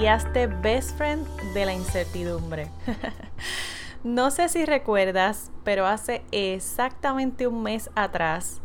y 0.00 0.06
best 0.62 0.96
friend 0.96 1.26
de 1.52 1.66
la 1.66 1.72
incertidumbre. 1.72 2.68
no 4.04 4.30
sé 4.30 4.48
si 4.48 4.64
recuerdas, 4.64 5.50
pero 5.62 5.86
hace 5.86 6.22
exactamente 6.32 7.46
un 7.46 7.62
mes 7.62 7.90
atrás 7.94 8.60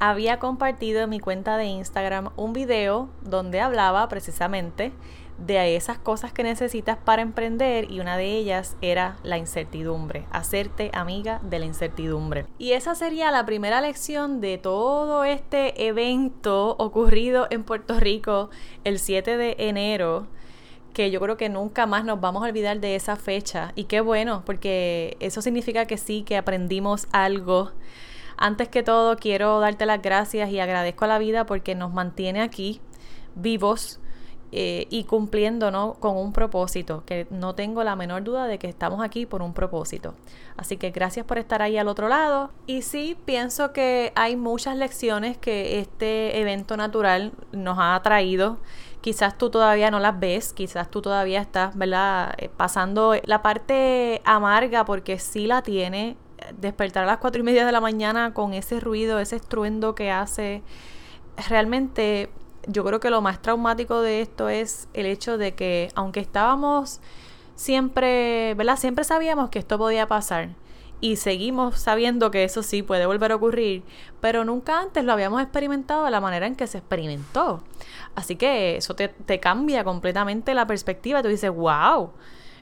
había 0.00 0.38
compartido 0.38 1.02
en 1.02 1.10
mi 1.10 1.20
cuenta 1.20 1.56
de 1.56 1.66
Instagram 1.66 2.30
un 2.36 2.52
video 2.52 3.08
donde 3.22 3.60
hablaba 3.60 4.08
precisamente 4.08 4.92
de 5.38 5.76
esas 5.76 5.98
cosas 5.98 6.32
que 6.32 6.42
necesitas 6.42 6.96
para 6.96 7.22
emprender 7.22 7.90
y 7.90 8.00
una 8.00 8.16
de 8.16 8.36
ellas 8.36 8.76
era 8.80 9.16
la 9.22 9.38
incertidumbre, 9.38 10.26
hacerte 10.30 10.90
amiga 10.92 11.40
de 11.42 11.58
la 11.60 11.66
incertidumbre. 11.66 12.46
Y 12.58 12.72
esa 12.72 12.94
sería 12.94 13.30
la 13.30 13.46
primera 13.46 13.80
lección 13.80 14.40
de 14.40 14.58
todo 14.58 15.24
este 15.24 15.86
evento 15.86 16.76
ocurrido 16.78 17.46
en 17.50 17.64
Puerto 17.64 17.98
Rico 17.98 18.50
el 18.84 18.98
7 18.98 19.36
de 19.36 19.56
enero 19.58 20.26
que 20.94 21.10
yo 21.10 21.20
creo 21.20 21.36
que 21.36 21.50
nunca 21.50 21.84
más 21.86 22.04
nos 22.04 22.20
vamos 22.20 22.42
a 22.42 22.46
olvidar 22.46 22.80
de 22.80 22.94
esa 22.94 23.16
fecha. 23.16 23.72
Y 23.74 23.84
qué 23.84 24.00
bueno, 24.00 24.42
porque 24.46 25.18
eso 25.20 25.42
significa 25.42 25.84
que 25.84 25.98
sí, 25.98 26.22
que 26.22 26.38
aprendimos 26.38 27.06
algo. 27.12 27.72
Antes 28.38 28.68
que 28.68 28.82
todo, 28.82 29.16
quiero 29.16 29.60
darte 29.60 29.84
las 29.84 30.00
gracias 30.00 30.50
y 30.50 30.60
agradezco 30.60 31.04
a 31.04 31.08
la 31.08 31.18
vida 31.18 31.44
porque 31.44 31.74
nos 31.74 31.92
mantiene 31.92 32.40
aquí 32.40 32.80
vivos 33.34 34.00
eh, 34.56 34.86
y 34.88 35.02
cumpliendo 35.02 35.72
¿no? 35.72 35.94
con 35.94 36.16
un 36.16 36.32
propósito, 36.32 37.02
que 37.04 37.26
no 37.30 37.56
tengo 37.56 37.82
la 37.82 37.96
menor 37.96 38.22
duda 38.22 38.46
de 38.46 38.58
que 38.60 38.68
estamos 38.68 39.04
aquí 39.04 39.26
por 39.26 39.42
un 39.42 39.52
propósito. 39.52 40.14
Así 40.56 40.76
que 40.76 40.90
gracias 40.90 41.26
por 41.26 41.38
estar 41.38 41.60
ahí 41.60 41.76
al 41.76 41.88
otro 41.88 42.08
lado. 42.08 42.52
Y 42.66 42.82
sí, 42.82 43.16
pienso 43.24 43.72
que 43.72 44.12
hay 44.14 44.36
muchas 44.36 44.76
lecciones 44.76 45.36
que 45.38 45.80
este 45.80 46.40
evento 46.40 46.76
natural 46.76 47.32
nos 47.50 47.78
ha 47.80 48.00
traído 48.04 48.58
quizás 49.04 49.36
tú 49.36 49.50
todavía 49.50 49.90
no 49.90 50.00
las 50.00 50.18
ves, 50.18 50.54
quizás 50.54 50.90
tú 50.90 51.02
todavía 51.02 51.42
estás, 51.42 51.76
¿verdad? 51.76 52.32
Eh, 52.38 52.48
pasando 52.48 53.14
la 53.24 53.42
parte 53.42 54.22
amarga 54.24 54.86
porque 54.86 55.18
sí 55.18 55.46
la 55.46 55.60
tiene. 55.60 56.16
Despertar 56.58 57.04
a 57.04 57.06
las 57.06 57.18
cuatro 57.18 57.42
y 57.42 57.44
media 57.44 57.66
de 57.66 57.72
la 57.72 57.82
mañana 57.82 58.32
con 58.32 58.54
ese 58.54 58.80
ruido, 58.80 59.18
ese 59.18 59.36
estruendo 59.36 59.94
que 59.94 60.10
hace, 60.10 60.62
realmente 61.50 62.30
yo 62.66 62.82
creo 62.82 62.98
que 62.98 63.10
lo 63.10 63.20
más 63.20 63.42
traumático 63.42 64.00
de 64.00 64.22
esto 64.22 64.48
es 64.48 64.88
el 64.94 65.04
hecho 65.04 65.36
de 65.36 65.54
que 65.54 65.90
aunque 65.94 66.20
estábamos 66.20 67.02
siempre, 67.56 68.54
¿verdad? 68.54 68.78
Siempre 68.78 69.04
sabíamos 69.04 69.50
que 69.50 69.58
esto 69.58 69.76
podía 69.76 70.08
pasar 70.08 70.48
y 71.04 71.16
seguimos 71.16 71.78
sabiendo 71.78 72.30
que 72.30 72.44
eso 72.44 72.62
sí 72.62 72.82
puede 72.82 73.04
volver 73.04 73.30
a 73.30 73.34
ocurrir, 73.34 73.82
pero 74.22 74.42
nunca 74.46 74.80
antes 74.80 75.04
lo 75.04 75.12
habíamos 75.12 75.42
experimentado 75.42 76.06
de 76.06 76.10
la 76.10 76.18
manera 76.18 76.46
en 76.46 76.56
que 76.56 76.66
se 76.66 76.78
experimentó. 76.78 77.62
Así 78.14 78.36
que 78.36 78.78
eso 78.78 78.96
te, 78.96 79.38
cambia 79.38 79.84
completamente 79.84 80.54
la 80.54 80.66
perspectiva. 80.66 81.22
Tú 81.22 81.28
dices, 81.28 81.50
wow, 81.50 82.12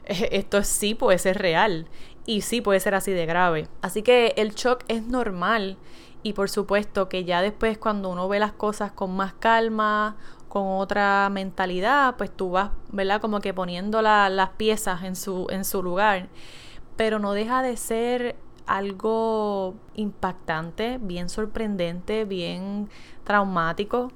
esto 0.03 0.61
sí 0.65 0.93
puede 0.93 1.19
ser 1.19 1.37
real 1.37 1.87
y 2.25 2.41
sí 2.41 2.59
puede 2.59 2.81
ser 2.81 2.95
así 2.95 3.13
de 3.13 3.25
grave. 3.25 3.69
Así 3.81 4.01
que 4.01 4.33
el 4.35 4.55
shock 4.55 4.83
es 4.89 5.03
normal 5.03 5.77
y 6.21 6.33
por 6.33 6.49
supuesto 6.49 7.07
que 7.07 7.23
ya 7.23 7.41
después 7.41 7.77
cuando 7.77 8.09
uno 8.09 8.27
ve 8.27 8.39
las 8.39 8.51
cosas 8.51 8.91
con 8.91 9.15
más 9.15 9.31
calma, 9.35 10.17
con 10.49 10.63
otra 10.81 11.29
mentalidad, 11.31 12.17
pues 12.17 12.29
tú 12.29 12.51
vas, 12.51 12.71
¿verdad? 12.91 13.21
Como 13.21 13.39
que 13.39 13.53
poniendo 13.53 14.01
las 14.01 14.49
piezas 14.57 15.03
en 15.03 15.15
su, 15.15 15.47
en 15.49 15.63
su 15.63 15.81
lugar. 15.81 16.27
Pero 16.95 17.19
no 17.19 17.33
deja 17.33 17.61
de 17.61 17.77
ser 17.77 18.35
algo 18.65 19.75
impactante, 19.95 20.97
bien 21.01 21.29
sorprendente, 21.29 22.25
bien 22.25 22.89
traumático. 23.23 24.11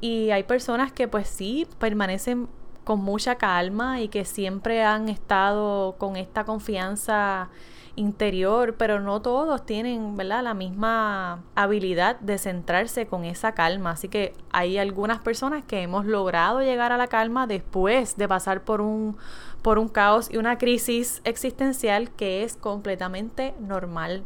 Y 0.00 0.30
hay 0.30 0.42
personas 0.42 0.92
que 0.92 1.08
pues 1.08 1.28
sí 1.28 1.66
permanecen 1.78 2.48
con 2.84 3.00
mucha 3.00 3.36
calma 3.36 4.00
y 4.00 4.08
que 4.08 4.24
siempre 4.24 4.84
han 4.84 5.08
estado 5.08 5.96
con 5.98 6.16
esta 6.16 6.44
confianza 6.44 7.50
interior, 7.96 8.76
pero 8.76 9.00
no 9.00 9.20
todos 9.22 9.64
tienen, 9.66 10.16
¿verdad? 10.16 10.44
La 10.44 10.54
misma 10.54 11.42
habilidad 11.54 12.20
de 12.20 12.38
centrarse 12.38 13.06
con 13.06 13.24
esa 13.24 13.52
calma. 13.52 13.92
Así 13.92 14.08
que 14.08 14.34
hay 14.52 14.78
algunas 14.78 15.18
personas 15.20 15.64
que 15.64 15.82
hemos 15.82 16.04
logrado 16.04 16.60
llegar 16.60 16.92
a 16.92 16.98
la 16.98 17.08
calma 17.08 17.46
después 17.46 18.16
de 18.16 18.28
pasar 18.28 18.62
por 18.62 18.80
un, 18.82 19.16
por 19.62 19.78
un 19.78 19.88
caos 19.88 20.28
y 20.30 20.36
una 20.36 20.58
crisis 20.58 21.22
existencial 21.24 22.10
que 22.10 22.44
es 22.44 22.56
completamente 22.56 23.54
normal. 23.60 24.22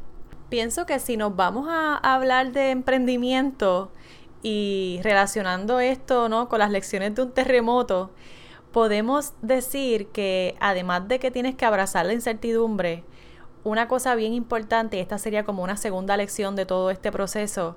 Pienso 0.49 0.85
que 0.85 0.99
si 0.99 1.17
nos 1.17 1.37
vamos 1.37 1.69
a 1.71 1.97
hablar 1.97 2.51
de 2.51 2.71
emprendimiento 2.71 3.93
y 4.43 5.01
relacionando 5.05 5.79
esto 5.79 6.29
¿no? 6.29 6.49
con 6.49 6.59
las 6.59 6.73
lecciones 6.73 7.15
de 7.15 7.23
un 7.23 7.31
terremoto, 7.31 8.11
podemos 8.73 9.33
decir 9.43 10.09
que 10.09 10.57
además 10.61 11.07
de 11.07 11.21
que 11.21 11.31
tienes 11.31 11.55
que 11.55 11.67
abrazar 11.67 12.07
la 12.07 12.15
incertidumbre, 12.15 13.05
una 13.65 13.89
cosa 13.89 14.15
bien 14.15 14.33
importante, 14.33 14.97
y 14.97 15.01
esta 15.01 15.19
sería 15.19 15.45
como 15.45 15.63
una 15.63 15.77
segunda 15.77 16.17
lección 16.17 16.57
de 16.57 16.67
todo 16.67 16.91
este 16.91 17.13
proceso, 17.13 17.77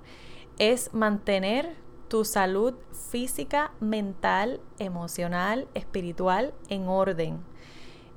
es 0.59 0.94
mantener 0.94 1.75
tu 2.07 2.25
salud 2.25 2.75
física, 3.09 3.71
mental, 3.79 4.61
emocional, 4.79 5.67
espiritual 5.73 6.53
en 6.69 6.88
orden. 6.88 7.39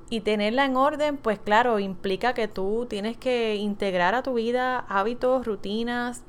Y 0.09 0.21
tenerla 0.21 0.65
en 0.65 0.77
orden, 0.77 1.17
pues 1.17 1.39
claro, 1.39 1.79
implica 1.79 2.33
que 2.33 2.47
tú 2.47 2.85
tienes 2.89 3.17
que 3.17 3.55
integrar 3.55 4.15
a 4.15 4.23
tu 4.23 4.35
vida 4.35 4.79
hábitos, 4.87 5.45
rutinas, 5.45 6.23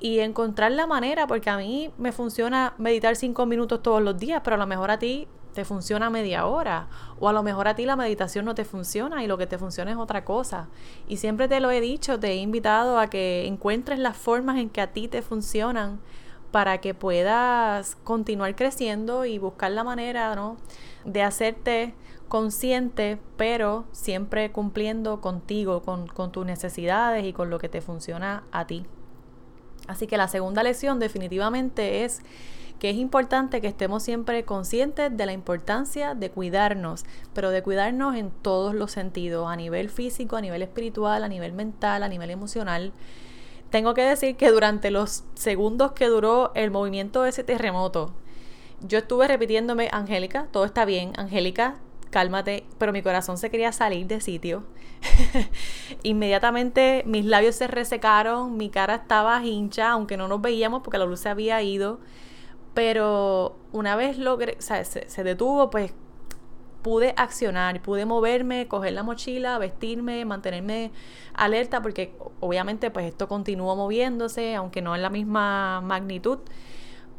y 0.00 0.18
encontrar 0.18 0.72
la 0.72 0.88
manera, 0.88 1.28
porque 1.28 1.48
a 1.48 1.56
mí 1.56 1.92
me 1.96 2.10
funciona 2.10 2.74
meditar 2.76 3.14
cinco 3.14 3.46
minutos 3.46 3.82
todos 3.82 4.02
los 4.02 4.18
días, 4.18 4.40
pero 4.42 4.56
a 4.56 4.58
lo 4.58 4.66
mejor 4.66 4.90
a 4.90 4.98
ti 4.98 5.28
te 5.52 5.64
funciona 5.64 6.10
media 6.10 6.46
hora, 6.46 6.88
o 7.18 7.28
a 7.28 7.32
lo 7.32 7.42
mejor 7.42 7.68
a 7.68 7.74
ti 7.74 7.84
la 7.84 7.96
meditación 7.96 8.44
no 8.44 8.54
te 8.54 8.64
funciona 8.64 9.22
y 9.22 9.26
lo 9.26 9.38
que 9.38 9.46
te 9.46 9.58
funciona 9.58 9.90
es 9.90 9.96
otra 9.96 10.24
cosa. 10.24 10.68
Y 11.08 11.18
siempre 11.18 11.48
te 11.48 11.60
lo 11.60 11.70
he 11.70 11.80
dicho, 11.80 12.18
te 12.18 12.28
he 12.28 12.36
invitado 12.36 12.98
a 12.98 13.08
que 13.08 13.46
encuentres 13.46 13.98
las 13.98 14.16
formas 14.16 14.58
en 14.58 14.70
que 14.70 14.80
a 14.80 14.92
ti 14.92 15.08
te 15.08 15.22
funcionan 15.22 16.00
para 16.50 16.78
que 16.78 16.94
puedas 16.94 17.96
continuar 17.96 18.54
creciendo 18.54 19.24
y 19.24 19.38
buscar 19.38 19.72
la 19.72 19.84
manera, 19.84 20.34
¿no? 20.34 20.58
De 21.04 21.22
hacerte 21.22 21.94
consciente, 22.28 23.18
pero 23.36 23.84
siempre 23.92 24.52
cumpliendo 24.52 25.20
contigo, 25.20 25.82
con, 25.82 26.06
con 26.06 26.32
tus 26.32 26.46
necesidades 26.46 27.24
y 27.24 27.32
con 27.32 27.50
lo 27.50 27.58
que 27.58 27.68
te 27.68 27.80
funciona 27.80 28.44
a 28.52 28.66
ti. 28.66 28.86
Así 29.88 30.06
que 30.06 30.16
la 30.16 30.28
segunda 30.28 30.62
lección 30.62 30.98
definitivamente 30.98 32.04
es 32.04 32.22
que 32.82 32.90
es 32.90 32.96
importante 32.96 33.60
que 33.60 33.68
estemos 33.68 34.02
siempre 34.02 34.44
conscientes 34.44 35.16
de 35.16 35.24
la 35.24 35.32
importancia 35.32 36.16
de 36.16 36.32
cuidarnos, 36.32 37.04
pero 37.32 37.50
de 37.50 37.62
cuidarnos 37.62 38.16
en 38.16 38.32
todos 38.32 38.74
los 38.74 38.90
sentidos, 38.90 39.48
a 39.48 39.54
nivel 39.54 39.88
físico, 39.88 40.34
a 40.34 40.40
nivel 40.40 40.62
espiritual, 40.62 41.22
a 41.22 41.28
nivel 41.28 41.52
mental, 41.52 42.02
a 42.02 42.08
nivel 42.08 42.30
emocional. 42.30 42.92
Tengo 43.70 43.94
que 43.94 44.02
decir 44.02 44.34
que 44.34 44.50
durante 44.50 44.90
los 44.90 45.22
segundos 45.34 45.92
que 45.92 46.08
duró 46.08 46.50
el 46.56 46.72
movimiento 46.72 47.22
de 47.22 47.28
ese 47.28 47.44
terremoto, 47.44 48.14
yo 48.80 48.98
estuve 48.98 49.28
repitiéndome, 49.28 49.88
Angélica, 49.92 50.48
todo 50.50 50.64
está 50.64 50.84
bien, 50.84 51.12
Angélica, 51.16 51.76
cálmate, 52.10 52.64
pero 52.78 52.92
mi 52.92 53.00
corazón 53.00 53.38
se 53.38 53.48
quería 53.48 53.70
salir 53.70 54.08
de 54.08 54.20
sitio. 54.20 54.64
Inmediatamente 56.02 57.04
mis 57.06 57.26
labios 57.26 57.54
se 57.54 57.68
resecaron, 57.68 58.56
mi 58.56 58.70
cara 58.70 58.96
estaba 58.96 59.40
hincha, 59.44 59.90
aunque 59.90 60.16
no 60.16 60.26
nos 60.26 60.42
veíamos 60.42 60.82
porque 60.82 60.98
la 60.98 61.04
luz 61.04 61.20
se 61.20 61.28
había 61.28 61.62
ido. 61.62 62.00
Pero 62.74 63.56
una 63.72 63.96
vez 63.96 64.18
logré, 64.18 64.56
o 64.58 64.62
sea, 64.62 64.84
se, 64.84 65.08
se 65.08 65.24
detuvo, 65.24 65.70
pues 65.70 65.92
pude 66.82 67.14
accionar, 67.16 67.80
pude 67.80 68.04
moverme, 68.06 68.66
coger 68.68 68.92
la 68.92 69.02
mochila, 69.02 69.58
vestirme, 69.58 70.24
mantenerme 70.24 70.90
alerta, 71.34 71.80
porque 71.80 72.14
obviamente 72.40 72.90
pues 72.90 73.06
esto 73.06 73.28
continuó 73.28 73.76
moviéndose, 73.76 74.54
aunque 74.54 74.82
no 74.82 74.94
en 74.94 75.02
la 75.02 75.10
misma 75.10 75.80
magnitud. 75.80 76.38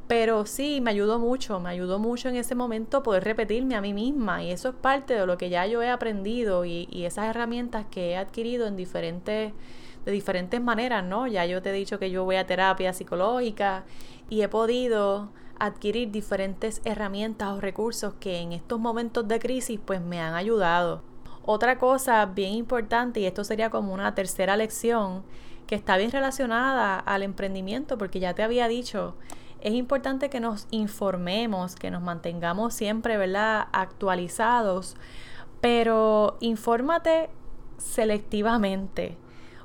Pero 0.07 0.45
sí, 0.45 0.81
me 0.81 0.91
ayudó 0.91 1.17
mucho, 1.17 1.59
me 1.61 1.69
ayudó 1.69 1.97
mucho 1.97 2.27
en 2.27 2.35
ese 2.35 2.55
momento 2.55 3.03
poder 3.03 3.23
repetirme 3.23 3.75
a 3.75 3.81
mí 3.81 3.93
misma 3.93 4.43
y 4.43 4.51
eso 4.51 4.69
es 4.69 4.75
parte 4.75 5.13
de 5.13 5.25
lo 5.25 5.37
que 5.37 5.49
ya 5.49 5.65
yo 5.65 5.81
he 5.81 5.89
aprendido 5.89 6.65
y, 6.65 6.87
esas 7.05 7.25
herramientas 7.27 7.85
que 7.89 8.11
he 8.11 8.17
adquirido 8.17 8.67
en 8.67 8.75
diferentes, 8.75 9.53
de 10.05 10.11
diferentes 10.11 10.61
maneras, 10.61 11.03
¿no? 11.03 11.27
Ya 11.27 11.45
yo 11.45 11.61
te 11.61 11.69
he 11.69 11.73
dicho 11.73 11.99
que 11.99 12.11
yo 12.11 12.23
voy 12.23 12.35
a 12.35 12.45
terapia 12.45 12.93
psicológica 12.93 13.83
y 14.29 14.41
he 14.41 14.49
podido 14.49 15.31
adquirir 15.59 16.11
diferentes 16.11 16.81
herramientas 16.83 17.49
o 17.49 17.61
recursos 17.61 18.15
que 18.19 18.39
en 18.39 18.53
estos 18.53 18.79
momentos 18.79 19.27
de 19.27 19.39
crisis 19.39 19.79
pues 19.83 20.01
me 20.01 20.19
han 20.19 20.33
ayudado. 20.33 21.03
Otra 21.45 21.77
cosa 21.77 22.25
bien 22.25 22.53
importante, 22.53 23.19
y 23.19 23.25
esto 23.25 23.43
sería 23.43 23.69
como 23.69 23.93
una 23.93 24.15
tercera 24.15 24.55
lección, 24.55 25.23
que 25.67 25.75
está 25.75 25.97
bien 25.97 26.11
relacionada 26.11 26.99
al 26.99 27.23
emprendimiento, 27.23 27.97
porque 27.97 28.19
ya 28.19 28.33
te 28.33 28.43
había 28.43 28.67
dicho, 28.67 29.15
es 29.61 29.73
importante 29.73 30.29
que 30.29 30.39
nos 30.39 30.67
informemos, 30.71 31.75
que 31.75 31.91
nos 31.91 32.01
mantengamos 32.01 32.73
siempre, 32.73 33.17
¿verdad?, 33.17 33.67
actualizados, 33.71 34.95
pero 35.61 36.37
infórmate 36.41 37.29
selectivamente 37.77 39.17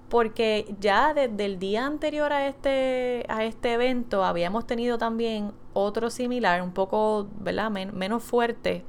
porque 0.08 0.74
ya 0.80 1.12
desde 1.12 1.44
el 1.44 1.58
día 1.58 1.86
anterior 1.86 2.32
a 2.32 2.46
este, 2.46 3.24
a 3.28 3.44
este 3.44 3.74
evento 3.74 4.24
habíamos 4.24 4.66
tenido 4.66 4.96
también 4.98 5.52
otro 5.74 6.10
similar, 6.10 6.62
un 6.62 6.72
poco 6.72 7.28
¿verdad? 7.40 7.70
menos 7.70 8.22
fuerte, 8.22 8.84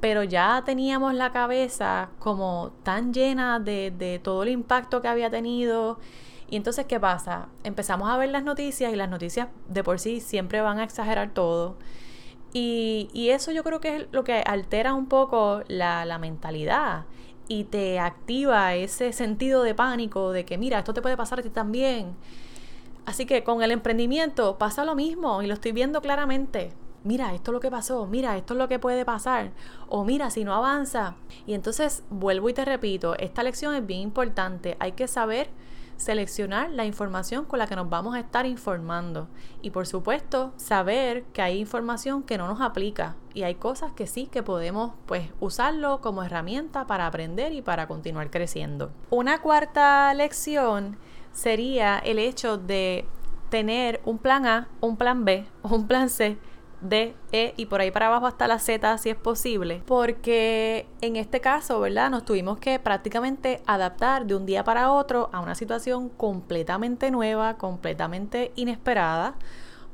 pero 0.00 0.22
ya 0.22 0.62
teníamos 0.64 1.14
la 1.14 1.32
cabeza 1.32 2.10
como 2.18 2.72
tan 2.82 3.12
llena 3.12 3.58
de, 3.58 3.92
de 3.96 4.18
todo 4.18 4.42
el 4.42 4.50
impacto 4.50 5.00
que 5.02 5.08
había 5.08 5.30
tenido. 5.30 5.98
Y 6.48 6.56
entonces, 6.56 6.84
¿qué 6.86 7.00
pasa? 7.00 7.48
Empezamos 7.64 8.08
a 8.10 8.16
ver 8.16 8.28
las 8.28 8.44
noticias 8.44 8.92
y 8.92 8.96
las 8.96 9.08
noticias 9.08 9.48
de 9.68 9.82
por 9.82 9.98
sí 9.98 10.20
siempre 10.20 10.60
van 10.60 10.78
a 10.78 10.84
exagerar 10.84 11.32
todo. 11.32 11.76
Y, 12.52 13.08
y 13.12 13.30
eso 13.30 13.50
yo 13.50 13.64
creo 13.64 13.80
que 13.80 13.96
es 13.96 14.06
lo 14.12 14.22
que 14.22 14.34
altera 14.46 14.94
un 14.94 15.06
poco 15.06 15.62
la, 15.66 16.04
la 16.04 16.18
mentalidad 16.18 17.06
y 17.48 17.64
te 17.64 17.98
activa 17.98 18.74
ese 18.74 19.12
sentido 19.12 19.62
de 19.62 19.74
pánico 19.74 20.32
de 20.32 20.44
que 20.44 20.58
mira, 20.58 20.78
esto 20.78 20.94
te 20.94 21.02
puede 21.02 21.16
pasar 21.16 21.40
a 21.40 21.42
ti 21.42 21.50
también. 21.50 22.14
Así 23.06 23.26
que 23.26 23.44
con 23.44 23.62
el 23.62 23.70
emprendimiento 23.70 24.56
pasa 24.56 24.84
lo 24.84 24.94
mismo 24.94 25.42
y 25.42 25.46
lo 25.46 25.54
estoy 25.54 25.72
viendo 25.72 26.00
claramente. 26.00 26.72
Mira, 27.02 27.34
esto 27.34 27.50
es 27.50 27.52
lo 27.52 27.60
que 27.60 27.70
pasó, 27.70 28.06
mira, 28.06 28.34
esto 28.38 28.54
es 28.54 28.58
lo 28.58 28.66
que 28.66 28.78
puede 28.78 29.04
pasar, 29.04 29.50
o 29.88 30.04
mira, 30.04 30.30
si 30.30 30.42
no 30.42 30.54
avanza. 30.54 31.16
Y 31.46 31.52
entonces 31.52 32.02
vuelvo 32.08 32.48
y 32.48 32.54
te 32.54 32.64
repito, 32.64 33.14
esta 33.18 33.42
lección 33.42 33.74
es 33.74 33.86
bien 33.86 34.00
importante, 34.00 34.78
hay 34.80 34.92
que 34.92 35.06
saber 35.06 35.50
seleccionar 35.96 36.70
la 36.70 36.84
información 36.84 37.44
con 37.44 37.58
la 37.58 37.66
que 37.66 37.76
nos 37.76 37.88
vamos 37.88 38.14
a 38.14 38.20
estar 38.20 38.46
informando. 38.46 39.28
Y 39.62 39.70
por 39.70 39.86
supuesto, 39.86 40.52
saber 40.56 41.24
que 41.32 41.42
hay 41.42 41.58
información 41.58 42.22
que 42.22 42.38
no 42.38 42.46
nos 42.46 42.60
aplica 42.60 43.16
y 43.32 43.42
hay 43.42 43.56
cosas 43.56 43.92
que 43.92 44.06
sí 44.06 44.26
que 44.26 44.42
podemos 44.42 44.92
pues 45.06 45.28
usarlo 45.40 46.00
como 46.00 46.22
herramienta 46.22 46.86
para 46.86 47.06
aprender 47.06 47.52
y 47.52 47.62
para 47.62 47.86
continuar 47.86 48.30
creciendo. 48.30 48.92
Una 49.10 49.40
cuarta 49.40 50.12
lección 50.14 50.96
sería 51.32 51.98
el 51.98 52.18
hecho 52.18 52.58
de 52.58 53.06
tener 53.50 54.00
un 54.04 54.18
plan 54.18 54.46
A, 54.46 54.68
un 54.80 54.96
plan 54.96 55.24
B 55.24 55.46
o 55.62 55.74
un 55.74 55.86
plan 55.86 56.08
C 56.08 56.38
D, 56.84 57.14
E 57.32 57.54
y 57.56 57.66
por 57.66 57.80
ahí 57.80 57.90
para 57.90 58.06
abajo 58.06 58.26
hasta 58.26 58.46
la 58.46 58.58
Z 58.58 58.98
si 58.98 59.10
es 59.10 59.16
posible, 59.16 59.82
porque 59.86 60.86
en 61.00 61.16
este 61.16 61.40
caso, 61.40 61.80
¿verdad? 61.80 62.10
Nos 62.10 62.24
tuvimos 62.24 62.58
que 62.58 62.78
prácticamente 62.78 63.62
adaptar 63.66 64.26
de 64.26 64.34
un 64.36 64.46
día 64.46 64.64
para 64.64 64.92
otro 64.92 65.30
a 65.32 65.40
una 65.40 65.54
situación 65.54 66.08
completamente 66.08 67.10
nueva, 67.10 67.56
completamente 67.56 68.52
inesperada, 68.56 69.34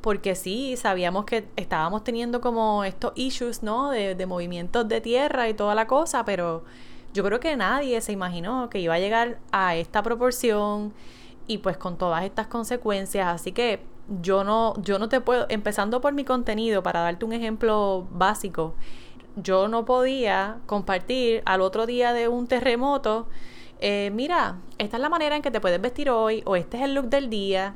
porque 0.01 0.35
sí, 0.35 0.77
sabíamos 0.77 1.25
que 1.25 1.49
estábamos 1.57 2.05
teniendo 2.05 2.41
como 2.41 2.85
estos 2.85 3.13
issues, 3.15 3.63
¿no? 3.63 3.91
De, 3.91 4.15
de 4.15 4.27
movimientos 4.27 4.89
de 4.89 5.01
tierra 5.01 5.49
y 5.49 5.55
toda 5.55 5.75
la 5.75 5.87
cosa, 5.87 6.25
pero 6.25 6.65
yo 7.13 7.25
creo 7.25 7.41
que 7.41 7.57
nadie 7.57 8.01
se 8.01 8.13
imaginó 8.13 8.71
que 8.71 8.79
iba 8.79 8.95
a 8.95 8.99
llegar 8.99 9.39
a 9.53 9.77
esta 9.77 10.03
proporción 10.03 10.93
y 11.47 11.59
pues 11.59 11.77
con 11.77 11.99
todas 11.99 12.25
estas 12.25 12.47
consecuencias, 12.47 13.27
así 13.27 13.53
que 13.53 13.81
yo 14.21 14.45
no, 14.45 14.75
yo 14.83 14.99
no 14.99 15.09
te 15.09 15.21
puedo, 15.21 15.47
empezando 15.49 16.01
por 16.01 16.13
mi 16.13 16.25
contenido, 16.25 16.83
para 16.83 17.01
darte 17.01 17.25
un 17.25 17.33
ejemplo 17.33 18.07
básico, 18.11 18.75
yo 19.37 19.69
no 19.69 19.85
podía 19.85 20.59
compartir 20.67 21.43
al 21.47 21.61
otro 21.61 21.87
día 21.87 22.13
de 22.13 22.29
un 22.29 22.47
terremoto, 22.47 23.29
eh, 23.79 24.11
mira, 24.13 24.59
esta 24.79 24.97
es 24.97 25.01
la 25.01 25.09
manera 25.09 25.37
en 25.37 25.43
que 25.43 25.51
te 25.51 25.61
puedes 25.61 25.81
vestir 25.81 26.11
hoy, 26.11 26.43
o 26.45 26.57
este 26.57 26.77
es 26.77 26.83
el 26.83 26.95
look 26.95 27.09
del 27.09 27.31
día, 27.31 27.75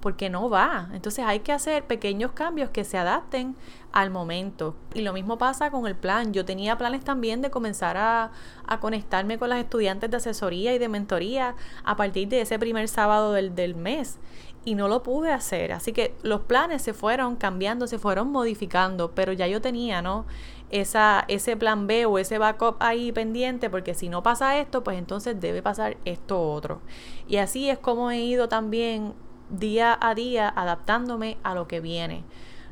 porque 0.00 0.30
no 0.30 0.48
va. 0.48 0.88
Entonces 0.92 1.24
hay 1.24 1.40
que 1.40 1.52
hacer 1.52 1.84
pequeños 1.84 2.32
cambios 2.32 2.70
que 2.70 2.84
se 2.84 2.98
adapten 2.98 3.56
al 3.92 4.10
momento. 4.10 4.76
Y 4.94 5.00
lo 5.00 5.12
mismo 5.12 5.38
pasa 5.38 5.70
con 5.70 5.86
el 5.86 5.96
plan. 5.96 6.32
Yo 6.32 6.44
tenía 6.44 6.78
planes 6.78 7.02
también 7.04 7.42
de 7.42 7.50
comenzar 7.50 7.96
a, 7.96 8.30
a 8.66 8.80
conectarme 8.80 9.38
con 9.38 9.48
las 9.48 9.58
estudiantes 9.58 10.10
de 10.10 10.18
asesoría 10.18 10.74
y 10.74 10.78
de 10.78 10.88
mentoría 10.88 11.54
a 11.84 11.96
partir 11.96 12.28
de 12.28 12.42
ese 12.42 12.58
primer 12.58 12.88
sábado 12.88 13.32
del, 13.32 13.54
del 13.54 13.74
mes 13.74 14.18
y 14.66 14.74
no 14.74 14.88
lo 14.88 15.02
pude 15.02 15.32
hacer. 15.32 15.72
Así 15.72 15.92
que 15.92 16.14
los 16.22 16.40
planes 16.40 16.82
se 16.82 16.92
fueron 16.92 17.36
cambiando, 17.36 17.86
se 17.86 18.00
fueron 18.00 18.30
modificando, 18.32 19.12
pero 19.12 19.32
ya 19.32 19.46
yo 19.46 19.62
tenía, 19.62 20.02
¿no? 20.02 20.26
Esa, 20.70 21.24
ese 21.28 21.56
plan 21.56 21.86
B 21.86 22.04
o 22.04 22.18
ese 22.18 22.38
backup 22.38 22.76
ahí 22.80 23.12
pendiente, 23.12 23.70
porque 23.70 23.94
si 23.94 24.08
no 24.08 24.24
pasa 24.24 24.58
esto, 24.58 24.82
pues 24.82 24.98
entonces 24.98 25.40
debe 25.40 25.62
pasar 25.62 25.96
esto 26.04 26.42
otro. 26.52 26.80
Y 27.28 27.36
así 27.36 27.70
es 27.70 27.78
como 27.78 28.10
he 28.10 28.18
ido 28.18 28.48
también 28.48 29.14
día 29.50 29.96
a 30.00 30.14
día 30.14 30.48
adaptándome 30.48 31.38
a 31.42 31.54
lo 31.54 31.68
que 31.68 31.80
viene. 31.80 32.24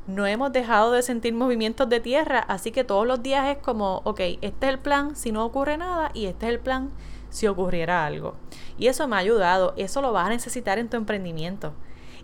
No 0.07 0.27
hemos 0.27 0.53
dejado 0.53 0.93
de 0.93 1.03
sentir 1.03 1.33
movimientos 1.33 1.89
de 1.89 2.01
tierra, 2.01 2.41
así 2.41 2.73
que 2.73 2.85
todos 2.85 3.07
los 3.07 3.23
días 3.23 3.49
es 3.49 3.59
como, 3.59 4.03
ok, 4.05 4.21
este 4.43 4.67
es 4.67 4.73
el 4.73 4.79
plan 4.79 5.17
si 5.17 5.33
no 5.33 5.45
ocurre 5.45 5.79
nada 5.79 6.11
y 6.13 6.27
este 6.27 6.47
es 6.47 6.53
el 6.53 6.61
plan 6.61 6.91
si 7.31 7.47
ocurriera 7.47 8.05
algo. 8.05 8.35
Y 8.79 8.89
eso 8.89 9.09
me 9.09 9.17
ha 9.17 9.21
ayudado, 9.21 9.73
eso 9.77 10.03
lo 10.03 10.13
vas 10.13 10.27
a 10.27 10.31
necesitar 10.31 10.79
en 10.79 10.91
tu 10.91 10.99
emprendimiento. 10.99 11.73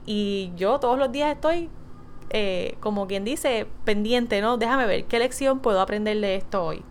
Y 0.04 0.52
yo 0.56 0.78
todos 0.78 0.98
los 0.98 1.10
días 1.10 1.32
estoy, 1.32 1.70
eh, 2.30 2.76
como 2.80 3.06
quien 3.06 3.24
dice, 3.24 3.66
pendiente, 3.84 4.42
¿no? 4.42 4.58
Déjame 4.58 4.86
ver 4.86 5.04
qué 5.06 5.18
lección 5.18 5.60
puedo 5.60 5.80
aprender 5.80 6.20
de 6.20 6.36
esto 6.36 6.62
hoy. 6.62 6.82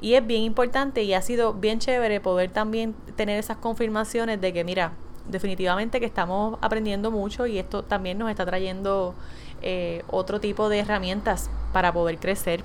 Y 0.00 0.14
es 0.14 0.26
bien 0.26 0.42
importante 0.42 1.02
y 1.02 1.14
ha 1.14 1.22
sido 1.22 1.54
bien 1.54 1.80
chévere 1.80 2.20
poder 2.20 2.50
también 2.50 2.94
tener 3.14 3.38
esas 3.38 3.58
confirmaciones 3.58 4.40
de 4.40 4.52
que, 4.52 4.64
mira, 4.64 4.94
definitivamente 5.28 6.00
que 6.00 6.06
estamos 6.06 6.58
aprendiendo 6.60 7.10
mucho 7.10 7.46
y 7.46 7.58
esto 7.58 7.82
también 7.82 8.18
nos 8.18 8.30
está 8.30 8.44
trayendo 8.44 9.14
eh, 9.62 10.02
otro 10.08 10.40
tipo 10.40 10.68
de 10.68 10.80
herramientas 10.80 11.50
para 11.72 11.92
poder 11.92 12.18
crecer. 12.18 12.62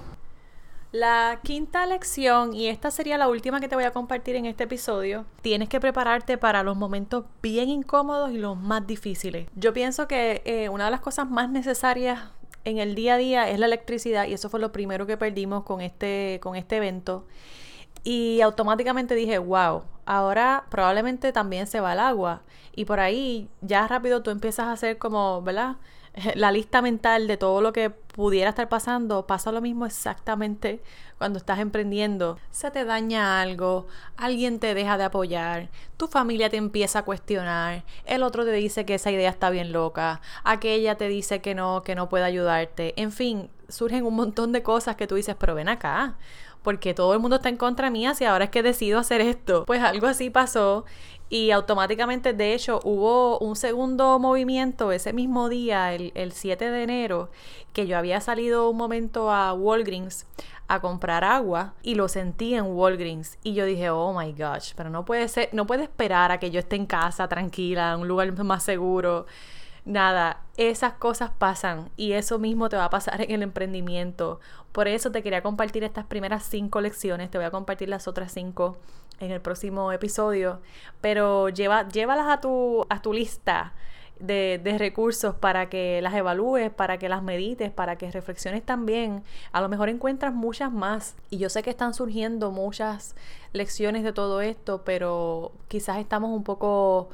La 0.92 1.40
quinta 1.44 1.86
lección, 1.86 2.56
y 2.56 2.68
esta 2.68 2.90
sería 2.90 3.20
la 3.20 3.28
última 3.28 3.60
que 3.60 3.68
te 3.68 3.76
voy 3.76 3.84
a 3.84 3.92
compartir 3.92 4.36
en 4.36 4.48
este 4.48 4.64
episodio, 4.64 5.24
tienes 5.44 5.70
que 5.70 5.80
prepararte 5.80 6.40
para 6.40 6.64
los 6.64 6.76
momentos 6.76 7.26
bien 7.44 7.70
incómodos 7.70 8.32
y 8.32 8.40
los 8.40 8.58
más 8.58 8.88
difíciles. 8.88 9.48
Yo 9.56 9.72
pienso 9.72 10.08
que 10.08 10.42
eh, 10.46 10.68
una 10.70 10.86
de 10.86 10.92
las 10.92 11.02
cosas 11.02 11.30
más 11.30 11.48
necesarias 11.48 12.32
en 12.66 12.80
el 12.80 12.96
día 12.96 13.14
a 13.14 13.18
día 13.18 13.50
es 13.50 13.60
la 13.60 13.68
electricidad 13.68 14.28
y 14.28 14.34
eso 14.34 14.50
fue 14.50 14.60
lo 14.60 14.72
primero 14.72 15.06
que 15.06 15.16
perdimos 15.16 15.64
con 15.64 15.82
este, 15.82 16.40
con 16.42 16.56
este 16.56 16.78
evento. 16.78 17.28
Y 18.04 18.42
automáticamente 18.42 19.16
dije, 19.16 19.38
wow, 19.38 19.84
ahora 20.06 20.66
probablemente 20.70 21.32
también 21.32 21.68
se 21.68 21.80
va 21.82 21.94
el 21.94 22.00
agua. 22.00 22.42
Y 22.76 22.86
por 22.86 23.00
ahí 23.00 23.50
ya 23.62 23.88
rápido 23.88 24.24
tú 24.24 24.32
empiezas 24.32 24.68
a 24.68 24.72
hacer 24.74 24.98
como, 24.98 25.42
¿verdad? 25.42 25.78
la 26.36 26.52
lista 26.52 26.82
mental 26.82 27.28
de 27.28 27.38
todo 27.38 27.62
lo 27.62 27.74
que 27.74 27.90
pudiera 27.90 28.50
estar 28.50 28.68
pasando, 28.70 29.28
pasa 29.28 29.52
lo 29.52 29.62
mismo 29.62 29.86
exactamente 29.86 30.82
cuando 31.18 31.38
estás 31.40 31.60
emprendiendo. 31.60 32.38
Se 32.52 32.72
te 32.72 32.86
daña 32.86 33.42
algo, 33.42 33.88
alguien 34.18 34.60
te 34.60 34.74
deja 34.74 34.98
de 34.98 35.06
apoyar, 35.06 35.70
tu 35.98 36.08
familia 36.08 36.50
te 36.50 36.58
empieza 36.58 37.00
a 37.00 37.06
cuestionar, 37.06 37.84
el 38.06 38.24
otro 38.24 38.46
te 38.46 38.52
dice 38.52 38.86
que 38.86 38.96
esa 38.96 39.12
idea 39.12 39.30
está 39.30 39.50
bien 39.50 39.72
loca, 39.72 40.22
aquella 40.44 40.96
te 40.96 41.08
dice 41.08 41.42
que 41.42 41.56
no, 41.56 41.84
que 41.84 41.96
no 41.96 42.10
puede 42.10 42.26
ayudarte. 42.26 42.94
En 43.02 43.12
fin, 43.12 43.50
surgen 43.68 44.06
un 44.06 44.16
montón 44.16 44.52
de 44.52 44.64
cosas 44.64 44.96
que 44.96 45.08
tú 45.08 45.16
dices, 45.16 45.36
pero 45.40 45.56
ven 45.56 45.70
acá 45.70 46.16
porque 46.70 46.94
todo 46.94 47.16
el 47.16 47.20
mundo 47.20 47.38
está 47.38 47.50
en 47.50 47.58
contra 47.58 47.90
mía 47.90 48.14
si 48.14 48.26
ahora 48.26 48.44
es 48.44 48.52
que 48.52 48.62
decido 48.62 49.00
hacer 49.00 49.22
esto. 49.22 49.66
Pues 49.66 49.82
algo 49.82 50.06
así 50.06 50.30
pasó 50.30 50.86
y 51.28 51.50
automáticamente, 51.50 52.32
de 52.32 52.54
hecho, 52.54 52.80
hubo 52.84 53.40
un 53.40 53.56
segundo 53.56 54.20
movimiento 54.20 54.92
ese 54.92 55.12
mismo 55.12 55.50
día, 55.50 55.96
el, 55.96 56.12
el 56.14 56.32
7 56.32 56.70
de 56.70 56.84
enero, 56.84 57.32
que 57.74 57.88
yo 57.88 57.98
había 57.98 58.22
salido 58.22 58.70
un 58.70 58.78
momento 58.78 59.32
a 59.32 59.52
Walgreens 59.54 60.28
a 60.68 60.80
comprar 60.80 61.24
agua 61.24 61.74
y 61.82 61.96
lo 61.96 62.08
sentí 62.08 62.54
en 62.54 62.66
Walgreens 62.66 63.40
y 63.42 63.56
yo 63.56 63.66
dije, 63.66 63.90
oh 63.90 64.14
my 64.14 64.32
gosh, 64.34 64.74
pero 64.76 64.92
no 64.92 65.06
puede 65.06 65.28
ser, 65.28 65.50
no 65.54 65.66
puede 65.66 65.82
esperar 65.86 66.32
a 66.32 66.38
que 66.38 66.52
yo 66.52 66.60
esté 66.60 66.76
en 66.76 66.86
casa 66.86 67.28
tranquila, 67.28 67.94
en 67.94 68.02
un 68.02 68.08
lugar 68.08 68.32
más 68.44 68.62
seguro. 68.62 69.26
Nada, 69.90 70.44
esas 70.56 70.94
cosas 70.94 71.32
pasan 71.36 71.90
y 71.98 72.12
eso 72.12 72.38
mismo 72.38 72.70
te 72.70 72.78
va 72.78 72.86
a 72.86 72.90
pasar 72.92 73.22
en 73.22 73.32
el 73.32 73.42
emprendimiento. 73.42 74.40
Por 74.72 74.88
eso 74.88 75.12
te 75.12 75.24
quería 75.24 75.42
compartir 75.42 75.84
estas 75.84 76.06
primeras 76.06 76.44
cinco 76.44 76.80
lecciones, 76.80 77.32
te 77.32 77.40
voy 77.40 77.46
a 77.48 77.50
compartir 77.50 77.90
las 77.90 78.08
otras 78.08 78.32
cinco 78.32 78.78
en 79.20 79.32
el 79.32 79.42
próximo 79.42 79.92
episodio, 79.92 80.62
pero 81.02 81.50
lleva, 81.50 81.90
llévalas 81.90 82.28
a 82.28 82.40
tu, 82.40 82.86
a 82.88 83.02
tu 83.02 83.14
lista 83.14 83.74
de, 84.20 84.62
de, 84.64 84.78
recursos 84.78 85.34
para 85.34 85.70
que 85.70 86.04
las 86.04 86.14
evalúes, 86.14 86.70
para 86.70 87.00
que 87.00 87.10
las 87.10 87.24
medites, 87.24 87.72
para 87.72 87.96
que 87.96 88.12
reflexiones 88.12 88.64
también. 88.64 89.24
A 89.52 89.60
lo 89.60 89.70
mejor 89.70 89.90
encuentras 89.90 90.36
muchas 90.36 90.72
más. 90.72 91.16
Y 91.32 91.40
yo 91.40 91.50
sé 91.50 91.64
que 91.64 91.72
están 91.72 91.96
surgiendo 91.96 92.52
muchas 92.52 93.16
lecciones 93.54 94.04
de 94.04 94.14
todo 94.14 94.42
esto, 94.42 94.84
pero 94.84 95.52
quizás 95.68 95.98
estamos 95.98 96.30
un 96.30 96.44
poco 96.44 97.10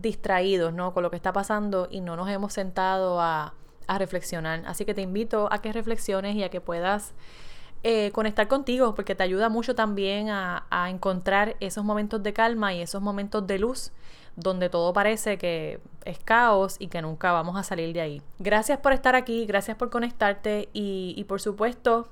distraídos, 0.00 0.72
¿no? 0.72 0.92
Con 0.94 1.02
lo 1.02 1.10
que 1.10 1.16
está 1.16 1.32
pasando 1.32 1.88
y 1.90 2.00
no 2.00 2.16
nos 2.16 2.28
hemos 2.28 2.52
sentado 2.52 3.20
a 3.20 3.54
a 3.88 3.98
reflexionar. 3.98 4.62
Así 4.66 4.84
que 4.84 4.94
te 4.94 5.02
invito 5.02 5.48
a 5.50 5.60
que 5.60 5.72
reflexiones 5.72 6.36
y 6.36 6.44
a 6.44 6.50
que 6.50 6.60
puedas 6.60 7.14
eh, 7.82 8.12
conectar 8.12 8.46
contigo, 8.46 8.94
porque 8.94 9.14
te 9.16 9.24
ayuda 9.24 9.48
mucho 9.48 9.74
también 9.74 10.28
a, 10.28 10.66
a 10.70 10.90
encontrar 10.90 11.56
esos 11.58 11.84
momentos 11.84 12.22
de 12.22 12.32
calma 12.32 12.72
y 12.74 12.82
esos 12.82 13.02
momentos 13.02 13.46
de 13.46 13.58
luz 13.58 13.90
donde 14.36 14.68
todo 14.68 14.92
parece 14.92 15.36
que 15.36 15.80
es 16.04 16.18
caos 16.20 16.76
y 16.78 16.88
que 16.88 17.02
nunca 17.02 17.32
vamos 17.32 17.56
a 17.56 17.64
salir 17.64 17.92
de 17.92 18.00
ahí. 18.00 18.22
Gracias 18.38 18.78
por 18.78 18.92
estar 18.92 19.16
aquí, 19.16 19.46
gracias 19.46 19.76
por 19.76 19.90
conectarte 19.90 20.68
y, 20.72 21.14
y 21.16 21.24
por 21.24 21.40
supuesto 21.40 22.08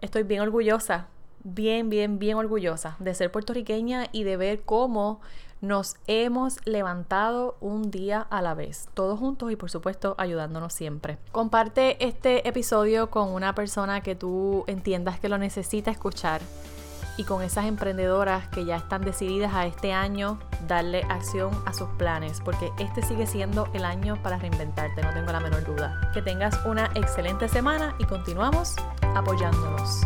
estoy 0.00 0.22
bien 0.22 0.40
orgullosa, 0.40 1.08
bien, 1.44 1.90
bien, 1.90 2.18
bien 2.18 2.36
orgullosa 2.36 2.96
de 2.98 3.14
ser 3.14 3.30
puertorriqueña 3.30 4.06
y 4.10 4.24
de 4.24 4.38
ver 4.38 4.62
cómo 4.62 5.20
nos 5.60 5.96
hemos 6.06 6.64
levantado 6.66 7.56
un 7.60 7.90
día 7.90 8.20
a 8.20 8.42
la 8.42 8.54
vez, 8.54 8.88
todos 8.94 9.18
juntos 9.18 9.50
y 9.50 9.56
por 9.56 9.70
supuesto 9.70 10.14
ayudándonos 10.18 10.72
siempre. 10.72 11.18
Comparte 11.32 12.04
este 12.04 12.48
episodio 12.48 13.10
con 13.10 13.28
una 13.28 13.54
persona 13.54 14.02
que 14.02 14.14
tú 14.14 14.64
entiendas 14.66 15.18
que 15.20 15.28
lo 15.28 15.38
necesita 15.38 15.90
escuchar 15.90 16.40
y 17.16 17.24
con 17.24 17.42
esas 17.42 17.64
emprendedoras 17.64 18.48
que 18.48 18.64
ya 18.64 18.76
están 18.76 19.02
decididas 19.02 19.54
a 19.54 19.66
este 19.66 19.92
año 19.92 20.38
darle 20.66 21.02
acción 21.08 21.50
a 21.64 21.72
sus 21.72 21.88
planes, 21.90 22.40
porque 22.44 22.70
este 22.78 23.02
sigue 23.02 23.26
siendo 23.26 23.68
el 23.72 23.84
año 23.84 24.20
para 24.22 24.38
reinventarte, 24.38 25.02
no 25.02 25.12
tengo 25.12 25.32
la 25.32 25.40
menor 25.40 25.64
duda. 25.64 26.10
Que 26.12 26.22
tengas 26.22 26.58
una 26.66 26.90
excelente 26.94 27.48
semana 27.48 27.94
y 27.98 28.04
continuamos 28.04 28.76
apoyándonos. 29.14 30.02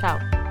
Chao. 0.00 0.45